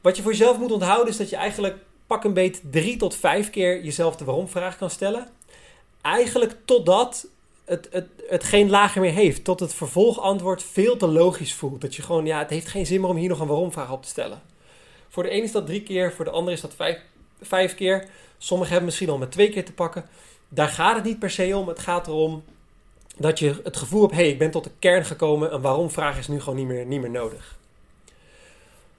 Wat 0.00 0.16
je 0.16 0.22
voor 0.22 0.30
jezelf 0.30 0.58
moet 0.58 0.72
onthouden 0.72 1.08
is 1.08 1.16
dat 1.16 1.30
je 1.30 1.36
eigenlijk 1.36 1.76
pak 2.06 2.24
een 2.24 2.34
beet 2.34 2.62
drie 2.70 2.96
tot 2.96 3.14
vijf 3.14 3.50
keer 3.50 3.84
jezelf 3.84 4.16
de 4.16 4.24
waarom-vraag 4.24 4.76
kan 4.76 4.90
stellen. 4.90 5.28
Eigenlijk 6.00 6.56
totdat 6.64 7.26
het, 7.72 7.88
het, 7.90 8.06
het 8.28 8.44
geen 8.44 8.70
lager 8.70 9.00
meer 9.00 9.12
heeft. 9.12 9.44
Tot 9.44 9.60
het 9.60 9.74
vervolgantwoord 9.74 10.62
veel 10.62 10.96
te 10.96 11.06
logisch 11.06 11.54
voelt. 11.54 11.80
Dat 11.80 11.94
je 11.94 12.02
gewoon, 12.02 12.26
ja, 12.26 12.38
het 12.38 12.50
heeft 12.50 12.68
geen 12.68 12.86
zin 12.86 13.00
meer 13.00 13.10
om 13.10 13.16
hier 13.16 13.28
nog 13.28 13.40
een 13.40 13.46
waarom-vraag 13.46 13.90
op 13.90 14.02
te 14.02 14.08
stellen. 14.08 14.42
Voor 15.08 15.22
de 15.22 15.32
een 15.32 15.42
is 15.42 15.52
dat 15.52 15.66
drie 15.66 15.82
keer, 15.82 16.12
voor 16.12 16.24
de 16.24 16.30
ander 16.30 16.52
is 16.52 16.60
dat 16.60 16.74
vijf, 16.74 17.00
vijf 17.40 17.74
keer. 17.74 18.08
Sommigen 18.38 18.70
hebben 18.70 18.88
misschien 18.88 19.10
al 19.10 19.18
met 19.18 19.32
twee 19.32 19.50
keer 19.50 19.64
te 19.64 19.72
pakken. 19.72 20.04
Daar 20.48 20.68
gaat 20.68 20.94
het 20.94 21.04
niet 21.04 21.18
per 21.18 21.30
se 21.30 21.56
om. 21.56 21.68
Het 21.68 21.78
gaat 21.78 22.06
erom 22.06 22.44
dat 23.16 23.38
je 23.38 23.60
het 23.64 23.76
gevoel 23.76 24.00
hebt, 24.00 24.14
hé, 24.14 24.20
hey, 24.20 24.30
ik 24.30 24.38
ben 24.38 24.50
tot 24.50 24.64
de 24.64 24.70
kern 24.78 25.04
gekomen. 25.04 25.54
Een 25.54 25.60
waarom-vraag 25.60 26.18
is 26.18 26.28
nu 26.28 26.40
gewoon 26.40 26.58
niet 26.58 26.66
meer, 26.66 26.86
niet 26.86 27.00
meer 27.00 27.10
nodig. 27.10 27.58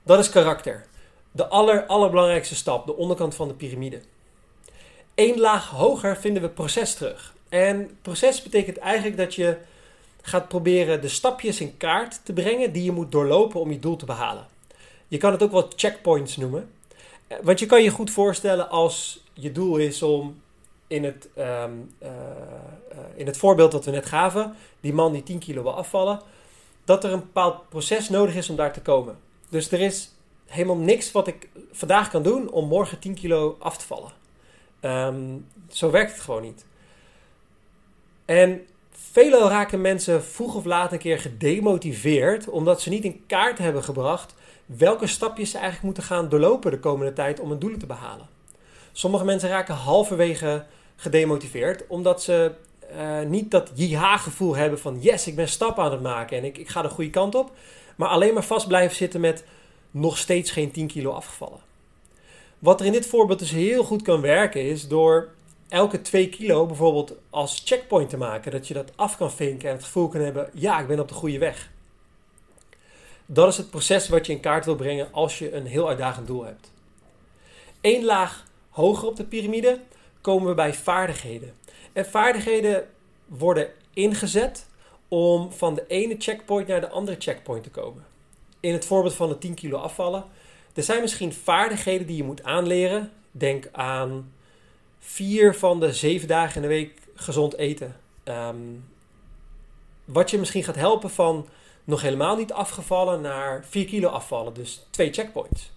Dat 0.03 0.19
is 0.19 0.29
karakter. 0.29 0.85
De 1.31 1.47
aller, 1.47 1.85
allerbelangrijkste 1.85 2.55
stap, 2.55 2.85
de 2.85 2.95
onderkant 2.95 3.35
van 3.35 3.47
de 3.47 3.53
piramide. 3.53 4.01
Eén 5.15 5.39
laag 5.39 5.69
hoger 5.69 6.17
vinden 6.17 6.41
we 6.41 6.49
proces 6.49 6.93
terug. 6.93 7.33
En 7.53 7.97
proces 8.01 8.41
betekent 8.41 8.77
eigenlijk 8.77 9.17
dat 9.17 9.35
je 9.35 9.57
gaat 10.21 10.47
proberen 10.47 11.01
de 11.01 11.07
stapjes 11.07 11.61
in 11.61 11.77
kaart 11.77 12.25
te 12.25 12.33
brengen 12.33 12.71
die 12.71 12.83
je 12.83 12.91
moet 12.91 13.11
doorlopen 13.11 13.59
om 13.59 13.71
je 13.71 13.79
doel 13.79 13.95
te 13.95 14.05
behalen. 14.05 14.45
Je 15.07 15.17
kan 15.17 15.31
het 15.31 15.43
ook 15.43 15.51
wel 15.51 15.71
checkpoints 15.75 16.37
noemen. 16.37 16.69
Eh, 17.27 17.37
want 17.41 17.59
je 17.59 17.65
kan 17.65 17.83
je 17.83 17.89
goed 17.89 18.11
voorstellen 18.11 18.69
als 18.69 19.23
je 19.33 19.51
doel 19.51 19.77
is 19.77 20.01
om 20.01 20.41
in 20.87 21.03
het, 21.03 21.29
um, 21.37 21.93
uh, 22.03 22.09
in 23.15 23.25
het 23.25 23.37
voorbeeld 23.37 23.71
dat 23.71 23.85
we 23.85 23.91
net 23.91 24.05
gaven, 24.05 24.55
die 24.79 24.93
man 24.93 25.13
die 25.13 25.23
10 25.23 25.39
kilo 25.39 25.63
wil 25.63 25.75
afvallen, 25.75 26.19
dat 26.83 27.03
er 27.03 27.11
een 27.11 27.19
bepaald 27.19 27.69
proces 27.69 28.09
nodig 28.09 28.35
is 28.35 28.49
om 28.49 28.55
daar 28.55 28.73
te 28.73 28.81
komen. 28.81 29.17
Dus 29.49 29.71
er 29.71 29.81
is 29.81 30.11
helemaal 30.45 30.77
niks 30.77 31.11
wat 31.11 31.27
ik 31.27 31.49
vandaag 31.71 32.09
kan 32.09 32.23
doen 32.23 32.51
om 32.51 32.67
morgen 32.67 32.99
10 32.99 33.13
kilo 33.13 33.57
af 33.59 33.77
te 33.77 33.85
vallen. 33.85 34.11
Um, 34.81 35.45
zo 35.71 35.91
werkt 35.91 36.11
het 36.11 36.21
gewoon 36.21 36.41
niet. 36.41 36.65
En 38.25 38.65
veelal 38.91 39.49
raken 39.49 39.81
mensen 39.81 40.23
vroeg 40.23 40.55
of 40.55 40.65
laat 40.65 40.91
een 40.91 40.97
keer 40.97 41.19
gedemotiveerd 41.19 42.49
omdat 42.49 42.81
ze 42.81 42.89
niet 42.89 43.03
in 43.03 43.23
kaart 43.27 43.57
hebben 43.57 43.83
gebracht 43.83 44.33
welke 44.65 45.07
stapjes 45.07 45.49
ze 45.49 45.55
eigenlijk 45.57 45.85
moeten 45.85 46.03
gaan 46.03 46.29
doorlopen 46.29 46.71
de 46.71 46.79
komende 46.79 47.13
tijd 47.13 47.39
om 47.39 47.49
hun 47.49 47.59
doelen 47.59 47.79
te 47.79 47.85
behalen. 47.85 48.27
Sommige 48.91 49.25
mensen 49.25 49.49
raken 49.49 49.75
halverwege 49.75 50.65
gedemotiveerd 50.95 51.87
omdat 51.87 52.23
ze 52.23 52.51
uh, 52.95 53.21
niet 53.21 53.51
dat 53.51 53.71
jiha-gevoel 53.73 54.55
hebben 54.55 54.79
van 54.79 54.97
yes, 54.99 55.27
ik 55.27 55.35
ben 55.35 55.47
stappen 55.47 55.83
aan 55.83 55.91
het 55.91 56.01
maken 56.01 56.37
en 56.37 56.43
ik, 56.43 56.57
ik 56.57 56.69
ga 56.69 56.81
de 56.81 56.89
goede 56.89 57.09
kant 57.09 57.35
op. 57.35 57.51
Maar 57.95 58.09
alleen 58.09 58.33
maar 58.33 58.43
vast 58.43 58.67
blijven 58.67 58.95
zitten 58.95 59.21
met 59.21 59.43
nog 59.91 60.17
steeds 60.17 60.51
geen 60.51 60.71
10 60.71 60.87
kilo 60.87 61.11
afgevallen. 61.11 61.59
Wat 62.59 62.79
er 62.79 62.85
in 62.85 62.91
dit 62.91 63.05
voorbeeld 63.05 63.39
dus 63.39 63.51
heel 63.51 63.83
goed 63.83 64.01
kan 64.01 64.21
werken 64.21 64.61
is 64.61 64.87
door 64.87 65.29
elke 65.73 66.01
2 66.01 66.29
kilo 66.29 66.65
bijvoorbeeld 66.65 67.13
als 67.29 67.61
checkpoint 67.65 68.09
te 68.09 68.17
maken. 68.17 68.51
Dat 68.51 68.67
je 68.67 68.73
dat 68.73 68.91
af 68.95 69.17
kan 69.17 69.31
vinken 69.31 69.69
en 69.69 69.75
het 69.75 69.83
gevoel 69.83 70.07
kan 70.07 70.21
hebben, 70.21 70.49
ja, 70.53 70.79
ik 70.79 70.87
ben 70.87 70.99
op 70.99 71.07
de 71.07 71.13
goede 71.13 71.37
weg. 71.37 71.71
Dat 73.25 73.47
is 73.47 73.57
het 73.57 73.69
proces 73.69 74.09
wat 74.09 74.25
je 74.25 74.33
in 74.33 74.39
kaart 74.39 74.65
wil 74.65 74.75
brengen 74.75 75.07
als 75.11 75.39
je 75.39 75.53
een 75.53 75.65
heel 75.65 75.87
uitdagend 75.87 76.27
doel 76.27 76.43
hebt. 76.43 76.71
Eén 77.81 78.03
laag 78.03 78.45
hoger 78.69 79.07
op 79.07 79.15
de 79.15 79.23
piramide 79.23 79.79
komen 80.21 80.47
we 80.47 80.53
bij 80.53 80.73
vaardigheden. 80.73 81.53
En 81.93 82.05
vaardigheden 82.05 82.87
worden 83.25 83.67
ingezet 83.93 84.65
om 85.07 85.51
van 85.51 85.75
de 85.75 85.85
ene 85.87 86.15
checkpoint 86.17 86.67
naar 86.67 86.81
de 86.81 86.89
andere 86.89 87.17
checkpoint 87.19 87.63
te 87.63 87.69
komen. 87.69 88.05
In 88.59 88.73
het 88.73 88.85
voorbeeld 88.85 89.15
van 89.15 89.29
de 89.29 89.37
10 89.37 89.53
kilo 89.53 89.77
afvallen. 89.77 90.25
Er 90.73 90.83
zijn 90.83 91.01
misschien 91.01 91.33
vaardigheden 91.33 92.07
die 92.07 92.17
je 92.17 92.23
moet 92.23 92.43
aanleren. 92.43 93.11
Denk 93.31 93.69
aan 93.71 94.31
vier 95.05 95.55
van 95.55 95.79
de 95.79 95.93
zeven 95.93 96.27
dagen 96.27 96.55
in 96.55 96.61
de 96.61 96.67
week 96.67 96.99
gezond 97.15 97.57
eten. 97.57 97.95
Ehm, 98.23 98.57
wat 100.05 100.29
je 100.29 100.37
misschien 100.37 100.63
gaat 100.63 100.75
helpen 100.75 101.09
van 101.09 101.47
nog 101.83 102.01
helemaal 102.01 102.35
niet 102.35 102.53
afgevallen 102.53 103.21
naar 103.21 103.65
4 103.69 103.85
kilo 103.85 104.07
afvallen. 104.07 104.53
Dus 104.53 104.85
twee 104.89 105.13
checkpoints. 105.13 105.71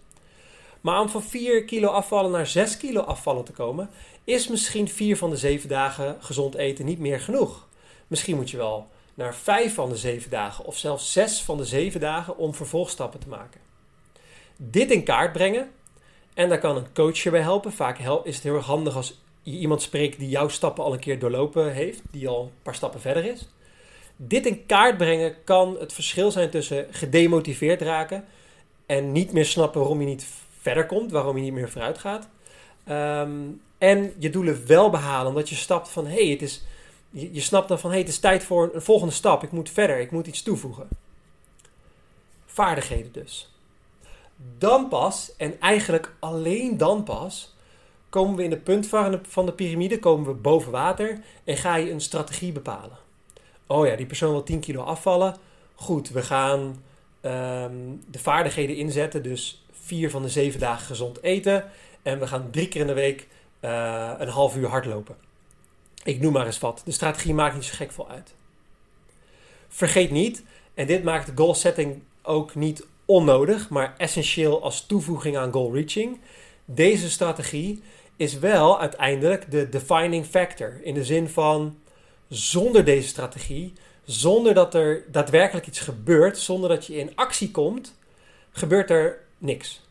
Maar 0.81 1.01
om 1.01 1.09
van 1.09 1.23
4 1.23 1.65
kilo 1.65 1.89
afvallen 1.89 2.31
naar 2.31 2.47
6 2.47 2.77
kilo 2.77 3.01
afvallen 3.01 3.45
te 3.45 3.53
komen, 3.53 3.91
is 4.25 4.49
misschien 4.49 4.89
4 4.89 5.17
van 5.17 5.31
de 5.31 5.37
7 5.37 5.69
dagen 5.69 6.17
gezond 6.21 6.55
eten 6.55 6.85
niet 6.85 6.99
meer 6.99 7.21
genoeg. 7.21 7.67
Misschien 8.07 8.37
moet 8.37 8.51
je 8.51 8.57
wel 8.57 8.89
naar 9.15 9.35
5 9.35 9.75
van 9.75 9.89
de 9.89 9.97
7 9.97 10.31
dagen 10.31 10.65
of 10.65 10.79
zelfs 10.79 11.13
6 11.13 11.43
van 11.43 11.57
de 11.57 11.65
7 11.65 12.01
dagen 12.01 12.37
om 12.37 12.55
vervolgstappen 12.55 13.21
te 13.21 13.29
maken. 13.29 13.61
Dit 14.57 14.91
in 14.91 15.05
kaart 15.05 15.33
brengen 15.33 15.71
en 16.37 16.49
daar 16.49 16.59
kan 16.59 16.77
een 16.77 16.93
coach 16.93 17.19
je 17.19 17.31
bij 17.31 17.41
helpen. 17.41 17.73
Vaak 17.73 17.99
is 18.25 18.35
het 18.35 18.45
heel 18.45 18.55
erg 18.55 18.67
handig 18.67 18.97
als 18.97 19.21
je 19.43 19.59
iemand 19.59 19.83
spreekt 19.83 20.19
die 20.19 20.29
jouw 20.29 20.49
stappen 20.49 20.85
al 20.85 20.93
een 20.93 20.99
keer 20.99 21.19
doorlopen 21.19 21.73
heeft, 21.73 22.03
die 22.11 22.29
al 22.29 22.43
een 22.43 22.63
paar 22.63 22.75
stappen 22.75 23.01
verder 23.01 23.25
is. 23.25 23.49
Dit 24.17 24.47
in 24.47 24.67
kaart 24.67 24.97
brengen 24.97 25.35
kan 25.45 25.77
het 25.79 25.93
verschil 25.93 26.31
zijn 26.31 26.51
tussen 26.51 26.87
gedemotiveerd 26.91 27.81
raken 27.83 28.25
en 28.87 29.13
niet 29.13 29.33
meer 29.33 29.45
snappen 29.45 29.81
waarom 29.81 30.01
je 30.01 30.07
niet 30.07 30.27
verder 30.61 30.87
komt, 30.87 31.11
waarom 31.11 31.37
je 31.37 31.43
niet 31.43 31.53
meer 31.53 31.71
vooruit 31.71 31.99
gaat. 31.99 32.29
Ehm, 32.85 33.31
en 33.79 34.13
je 34.19 34.31
doelen 34.31 34.67
wel 34.67 34.91
behalen, 34.91 35.29
omdat 35.29 35.49
je 35.49 35.55
stapt 35.55 35.89
van 35.89 36.07
hey, 36.07 36.27
het 36.27 36.43
is, 36.43 36.63
je, 37.11 37.41
snapt 37.41 37.69
dan 37.69 37.79
van 37.79 37.91
hey, 37.91 37.99
het 37.99 38.09
is 38.09 38.19
tijd 38.19 38.45
voor 38.45 38.71
een 38.75 38.83
volgende 38.83 39.15
stap. 39.15 39.43
Ik 39.43 39.53
moet 39.53 39.71
verder, 39.71 39.99
ik 39.99 40.11
moet 40.11 40.27
iets 40.27 40.43
toevoegen. 40.43 40.89
Vaardigheden 42.47 43.13
dus. 43.13 43.56
Dan 44.59 44.89
pas, 44.89 45.37
en 45.37 45.61
eigenlijk 45.61 46.15
alleen 46.19 46.77
dan 46.77 47.03
pas, 47.03 47.55
komen 48.09 48.37
we 48.37 48.43
in 48.43 48.51
de 48.51 48.57
punt 48.57 48.87
van 49.23 49.47
de, 49.47 49.53
piramide, 49.53 49.99
komen 49.99 50.27
we 50.27 50.35
boven 50.35 50.73
water 50.73 51.21
en 51.45 51.57
ga 51.57 51.77
je 51.77 51.91
een 51.91 52.01
strategie 52.01 52.53
bepalen. 52.53 52.99
Oh 53.67 53.87
ja, 53.87 53.97
die 53.97 54.07
persoon 54.07 54.31
wil 54.31 54.43
10 54.43 54.61
kilo 54.61 54.83
afvallen. 54.83 55.37
Goed, 55.75 56.11
we 56.11 56.23
gaan 56.23 56.83
ehm, 57.21 57.75
de 58.11 58.19
vaardigheden 58.19 58.77
inzetten. 58.77 59.23
Dus 59.23 59.65
vier 59.73 60.11
van 60.11 60.23
de 60.23 60.29
zeven 60.29 60.61
dagen 60.61 60.87
gezond 60.87 61.23
eten. 61.23 61.65
En 62.03 62.19
we 62.19 62.27
gaan 62.27 62.51
drie 62.51 62.69
keer 62.69 62.81
in 62.81 62.87
de 62.87 62.93
week 62.93 63.29
uh, 63.61 64.13
een 64.19 64.29
half 64.29 64.57
uur 64.57 64.69
hardlopen. 64.69 65.17
Ik 66.05 66.21
noem 66.21 66.33
maar 66.33 66.47
eens 66.47 66.59
wat. 66.59 66.83
De 66.85 66.91
strategie 66.91 67.35
maakt 67.35 67.55
niet 67.55 67.65
zo 67.65 67.75
gek 67.75 67.93
veel 67.93 68.09
uit. 68.09 68.35
Vergeet 69.69 70.11
niet, 70.11 70.45
en 70.75 70.87
dit 70.87 71.05
maakt 71.05 71.33
goal 71.35 71.55
setting 71.55 72.03
ook 72.23 72.55
niet 72.55 72.87
onnodig, 73.07 73.69
maar 73.69 73.95
essentieel 73.97 74.63
als 74.63 74.87
toevoeging 74.87 75.37
aan 75.37 75.53
goal 75.53 75.75
reaching. 75.75 76.21
Deze 76.65 77.11
strategie 77.11 77.83
is 78.17 78.39
wel 78.39 78.81
uiteindelijk 78.81 79.51
de 79.51 79.69
defining 79.69 80.27
factor. 80.27 80.81
In 80.83 80.95
de 80.95 81.05
zin 81.05 81.29
van 81.29 81.79
zonder 82.29 82.85
deze 82.85 83.09
strategie, 83.09 83.73
zonder 84.05 84.55
dat 84.55 84.75
er 84.75 85.05
daadwerkelijk 85.11 85.67
iets 85.67 85.81
gebeurt, 85.81 86.39
zonder 86.39 86.69
dat 86.69 86.87
je 86.87 86.97
in 86.97 87.13
actie 87.15 87.51
komt, 87.51 87.95
gebeurt 88.51 88.91
er 88.91 89.19
niks. 89.39 89.85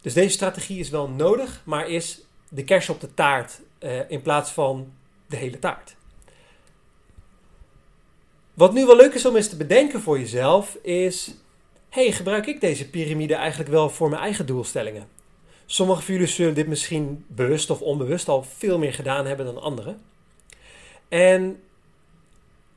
Dus 0.00 0.12
deze 0.12 0.34
strategie 0.34 0.78
is 0.78 0.90
wel 0.90 1.08
nodig, 1.08 1.62
maar 1.64 1.88
is 1.88 2.20
de 2.48 2.64
kers 2.64 2.88
op 2.88 3.00
de 3.00 3.14
taart 3.14 3.60
uh, 3.80 4.10
in 4.10 4.22
plaats 4.22 4.50
van 4.50 4.92
de 5.26 5.36
hele 5.36 5.58
taart. 5.58 5.96
Wat 8.54 8.72
nu 8.72 8.86
wel 8.86 8.96
leuk 8.96 9.14
is 9.14 9.26
om 9.26 9.36
eens 9.36 9.48
te 9.48 9.56
bedenken 9.56 10.00
voor 10.00 10.18
jezelf 10.18 10.78
is: 10.82 11.34
hey, 11.94 12.12
gebruik 12.12 12.46
ik 12.46 12.60
deze 12.60 12.90
piramide 12.90 13.34
eigenlijk 13.34 13.70
wel 13.70 13.90
voor 13.90 14.08
mijn 14.08 14.22
eigen 14.22 14.46
doelstellingen? 14.46 15.08
Sommigen 15.66 16.02
van 16.02 16.14
jullie 16.14 16.28
zullen 16.28 16.54
dit 16.54 16.66
misschien 16.66 17.24
bewust 17.28 17.70
of 17.70 17.80
onbewust 17.80 18.28
al 18.28 18.42
veel 18.42 18.78
meer 18.78 18.92
gedaan 18.92 19.26
hebben 19.26 19.46
dan 19.46 19.62
anderen. 19.62 20.00
En 21.08 21.62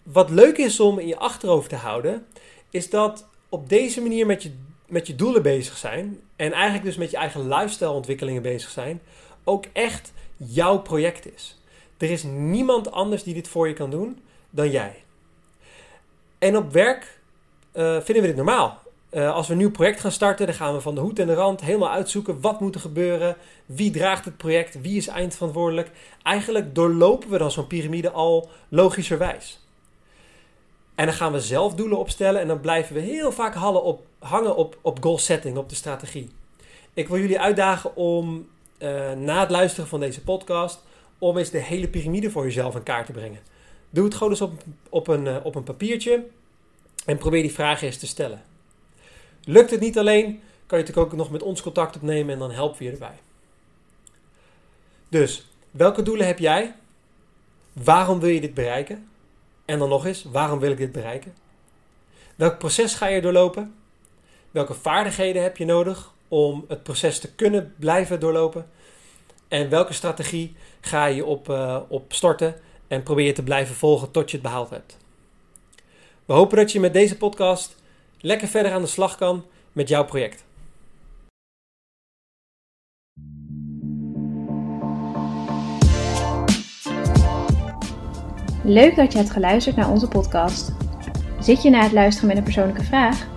wat 0.03 0.29
leuk 0.29 0.57
is 0.57 0.79
om 0.79 0.99
in 0.99 1.07
je 1.07 1.17
achterhoofd 1.17 1.69
te 1.69 1.75
houden, 1.75 2.25
is 2.69 2.89
dat 2.89 3.27
op 3.49 3.69
deze 3.69 4.01
manier 4.01 4.25
met 4.25 4.43
je 4.43 4.51
met 4.87 5.07
je 5.07 5.15
doelen 5.15 5.41
bezig 5.41 5.77
zijn 5.77 6.19
en 6.35 6.51
eigenlijk 6.51 6.83
dus 6.83 6.97
met 6.97 7.11
je 7.11 7.17
eigen 7.17 7.47
lifestyle-ontwikkelingen 7.47 8.41
bezig 8.41 8.69
zijn, 8.69 9.01
ook 9.43 9.65
echt 9.73 10.13
jouw 10.35 10.81
project 10.81 11.33
is. 11.33 11.61
Er 11.97 12.09
is 12.09 12.23
niemand 12.23 12.91
anders 12.91 13.23
die 13.23 13.33
dit 13.33 13.47
voor 13.47 13.67
je 13.67 13.73
kan 13.73 13.89
doen 13.89 14.19
dan 14.49 14.71
jij. 14.71 15.03
En 16.37 16.57
op 16.57 16.71
werk 16.71 17.19
uh, 17.73 18.01
vinden 18.01 18.23
we 18.23 18.27
dit 18.27 18.35
normaal. 18.35 18.85
Uh, 19.11 19.33
als 19.33 19.47
we 19.47 19.53
een 19.53 19.59
nieuw 19.59 19.71
project 19.71 19.99
gaan 19.99 20.11
starten, 20.11 20.45
dan 20.45 20.55
gaan 20.55 20.73
we 20.73 20.81
van 20.81 20.95
de 20.95 21.01
hoed 21.01 21.19
en 21.19 21.27
de 21.27 21.33
rand 21.33 21.61
helemaal 21.61 21.89
uitzoeken 21.91 22.41
wat 22.41 22.59
moet 22.59 22.75
er 22.75 22.81
gebeuren, 22.81 23.37
wie 23.65 23.91
draagt 23.91 24.25
het 24.25 24.37
project, 24.37 24.81
wie 24.81 24.97
is 24.97 25.07
eindverantwoordelijk. 25.07 25.91
Eigenlijk 26.23 26.75
doorlopen 26.75 27.29
we 27.29 27.37
dan 27.37 27.51
zo'n 27.51 27.67
piramide 27.67 28.11
al 28.11 28.49
logischerwijs. 28.69 29.59
En 30.95 31.05
dan 31.05 31.15
gaan 31.15 31.31
we 31.31 31.41
zelf 31.41 31.75
doelen 31.75 31.97
opstellen 31.97 32.41
en 32.41 32.47
dan 32.47 32.59
blijven 32.59 32.95
we 32.95 33.01
heel 33.01 33.31
vaak 33.31 33.55
op, 33.63 34.05
hangen 34.19 34.55
op, 34.55 34.77
op 34.81 35.03
goal 35.03 35.17
setting, 35.17 35.57
op 35.57 35.69
de 35.69 35.75
strategie. 35.75 36.29
Ik 36.93 37.07
wil 37.07 37.19
jullie 37.19 37.39
uitdagen 37.39 37.95
om 37.95 38.47
uh, 38.79 39.11
na 39.11 39.39
het 39.39 39.49
luisteren 39.49 39.89
van 39.89 39.99
deze 39.99 40.23
podcast, 40.23 40.83
om 41.17 41.37
eens 41.37 41.49
de 41.49 41.61
hele 41.61 41.87
piramide 41.87 42.31
voor 42.31 42.43
jezelf 42.43 42.75
in 42.75 42.83
kaart 42.83 43.05
te 43.05 43.11
brengen. 43.11 43.39
Doe 43.89 44.05
het 44.05 44.13
gewoon 44.13 44.31
eens 44.31 44.41
op, 44.41 44.53
op, 44.89 45.07
een, 45.07 45.25
uh, 45.25 45.35
op 45.43 45.55
een 45.55 45.63
papiertje 45.63 46.25
en 47.05 47.17
probeer 47.17 47.41
die 47.41 47.53
vragen 47.53 47.87
eens 47.87 47.97
te 47.97 48.07
stellen. 48.07 48.41
Lukt 49.49 49.71
het 49.71 49.79
niet 49.79 49.97
alleen, 49.97 50.25
kan 50.65 50.79
je 50.79 50.85
natuurlijk 50.85 51.13
ook 51.13 51.17
nog 51.19 51.31
met 51.31 51.43
ons 51.43 51.61
contact 51.61 51.95
opnemen 51.95 52.33
en 52.33 52.39
dan 52.39 52.51
helpen 52.51 52.77
we 52.77 52.83
je 52.83 52.91
erbij. 52.91 53.19
Dus, 55.09 55.47
welke 55.71 56.01
doelen 56.01 56.27
heb 56.27 56.39
jij? 56.39 56.75
Waarom 57.73 58.19
wil 58.19 58.29
je 58.29 58.41
dit 58.41 58.53
bereiken? 58.53 59.09
En 59.65 59.79
dan 59.79 59.89
nog 59.89 60.05
eens, 60.05 60.23
waarom 60.23 60.59
wil 60.59 60.71
ik 60.71 60.77
dit 60.77 60.91
bereiken? 60.91 61.33
Welk 62.35 62.57
proces 62.57 62.95
ga 62.95 63.07
je 63.07 63.21
doorlopen? 63.21 63.75
Welke 64.51 64.73
vaardigheden 64.73 65.43
heb 65.43 65.57
je 65.57 65.65
nodig 65.65 66.11
om 66.27 66.65
het 66.67 66.83
proces 66.83 67.19
te 67.19 67.33
kunnen 67.33 67.73
blijven 67.77 68.19
doorlopen? 68.19 68.69
En 69.47 69.69
welke 69.69 69.93
strategie 69.93 70.55
ga 70.81 71.05
je 71.05 71.25
op, 71.25 71.49
uh, 71.49 71.79
op 71.87 72.13
storten 72.13 72.55
en 72.87 73.03
probeer 73.03 73.25
je 73.25 73.33
te 73.33 73.43
blijven 73.43 73.75
volgen 73.75 74.11
tot 74.11 74.31
je 74.31 74.37
het 74.37 74.45
behaald 74.45 74.69
hebt? 74.69 74.97
We 76.25 76.33
hopen 76.33 76.57
dat 76.57 76.71
je 76.71 76.79
met 76.79 76.93
deze 76.93 77.17
podcast 77.17 77.75
lekker 78.21 78.47
verder 78.47 78.71
aan 78.71 78.81
de 78.81 78.87
slag 78.87 79.15
kan 79.15 79.45
met 79.71 79.89
jouw 79.89 80.05
project. 80.05 80.45
Leuk 88.63 88.95
dat 88.95 89.11
je 89.11 89.17
hebt 89.17 89.31
geluisterd 89.31 89.75
naar 89.75 89.89
onze 89.89 90.07
podcast. 90.07 90.71
Zit 91.39 91.61
je 91.61 91.69
na 91.69 91.83
het 91.83 91.91
luisteren 91.91 92.27
met 92.27 92.37
een 92.37 92.43
persoonlijke 92.43 92.83
vraag? 92.83 93.27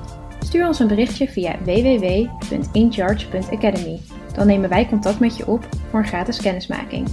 Stuur 0.40 0.66
ons 0.66 0.78
een 0.78 0.88
berichtje 0.88 1.28
via 1.28 1.58
www.incharge.academy. 1.64 4.00
Dan 4.34 4.46
nemen 4.46 4.68
wij 4.68 4.88
contact 4.88 5.20
met 5.20 5.36
je 5.36 5.46
op 5.46 5.68
voor 5.90 5.98
een 5.98 6.06
gratis 6.06 6.40
kennismaking. 6.40 7.08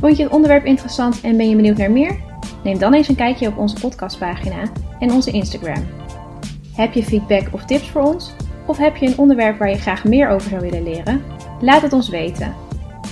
Vond 0.00 0.16
je 0.16 0.22
het 0.22 0.32
onderwerp 0.32 0.64
interessant 0.64 1.20
en 1.20 1.36
ben 1.36 1.48
je 1.48 1.56
benieuwd 1.56 1.76
naar 1.76 1.90
meer? 1.90 2.20
Neem 2.64 2.78
dan 2.78 2.94
eens 2.94 3.08
een 3.08 3.16
kijkje 3.16 3.48
op 3.48 3.58
onze 3.58 3.80
podcastpagina 3.80 4.62
en 4.98 5.12
onze 5.12 5.30
Instagram. 5.30 6.05
Heb 6.76 6.92
je 6.92 7.02
feedback 7.02 7.48
of 7.52 7.64
tips 7.64 7.88
voor 7.88 8.02
ons? 8.02 8.34
Of 8.66 8.76
heb 8.78 8.96
je 8.96 9.06
een 9.06 9.18
onderwerp 9.18 9.58
waar 9.58 9.70
je 9.70 9.78
graag 9.78 10.04
meer 10.04 10.28
over 10.28 10.48
zou 10.48 10.60
willen 10.60 10.82
leren? 10.82 11.22
Laat 11.60 11.82
het 11.82 11.92
ons 11.92 12.08
weten. 12.08 12.54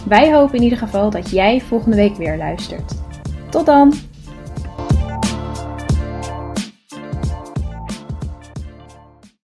Wij 0.09 0.35
hopen 0.35 0.56
in 0.56 0.62
ieder 0.62 0.78
geval 0.78 1.11
dat 1.11 1.30
jij 1.30 1.61
volgende 1.61 1.97
week 1.97 2.16
weer 2.16 2.37
luistert. 2.37 2.94
Tot 3.50 3.66
dan! 3.66 3.92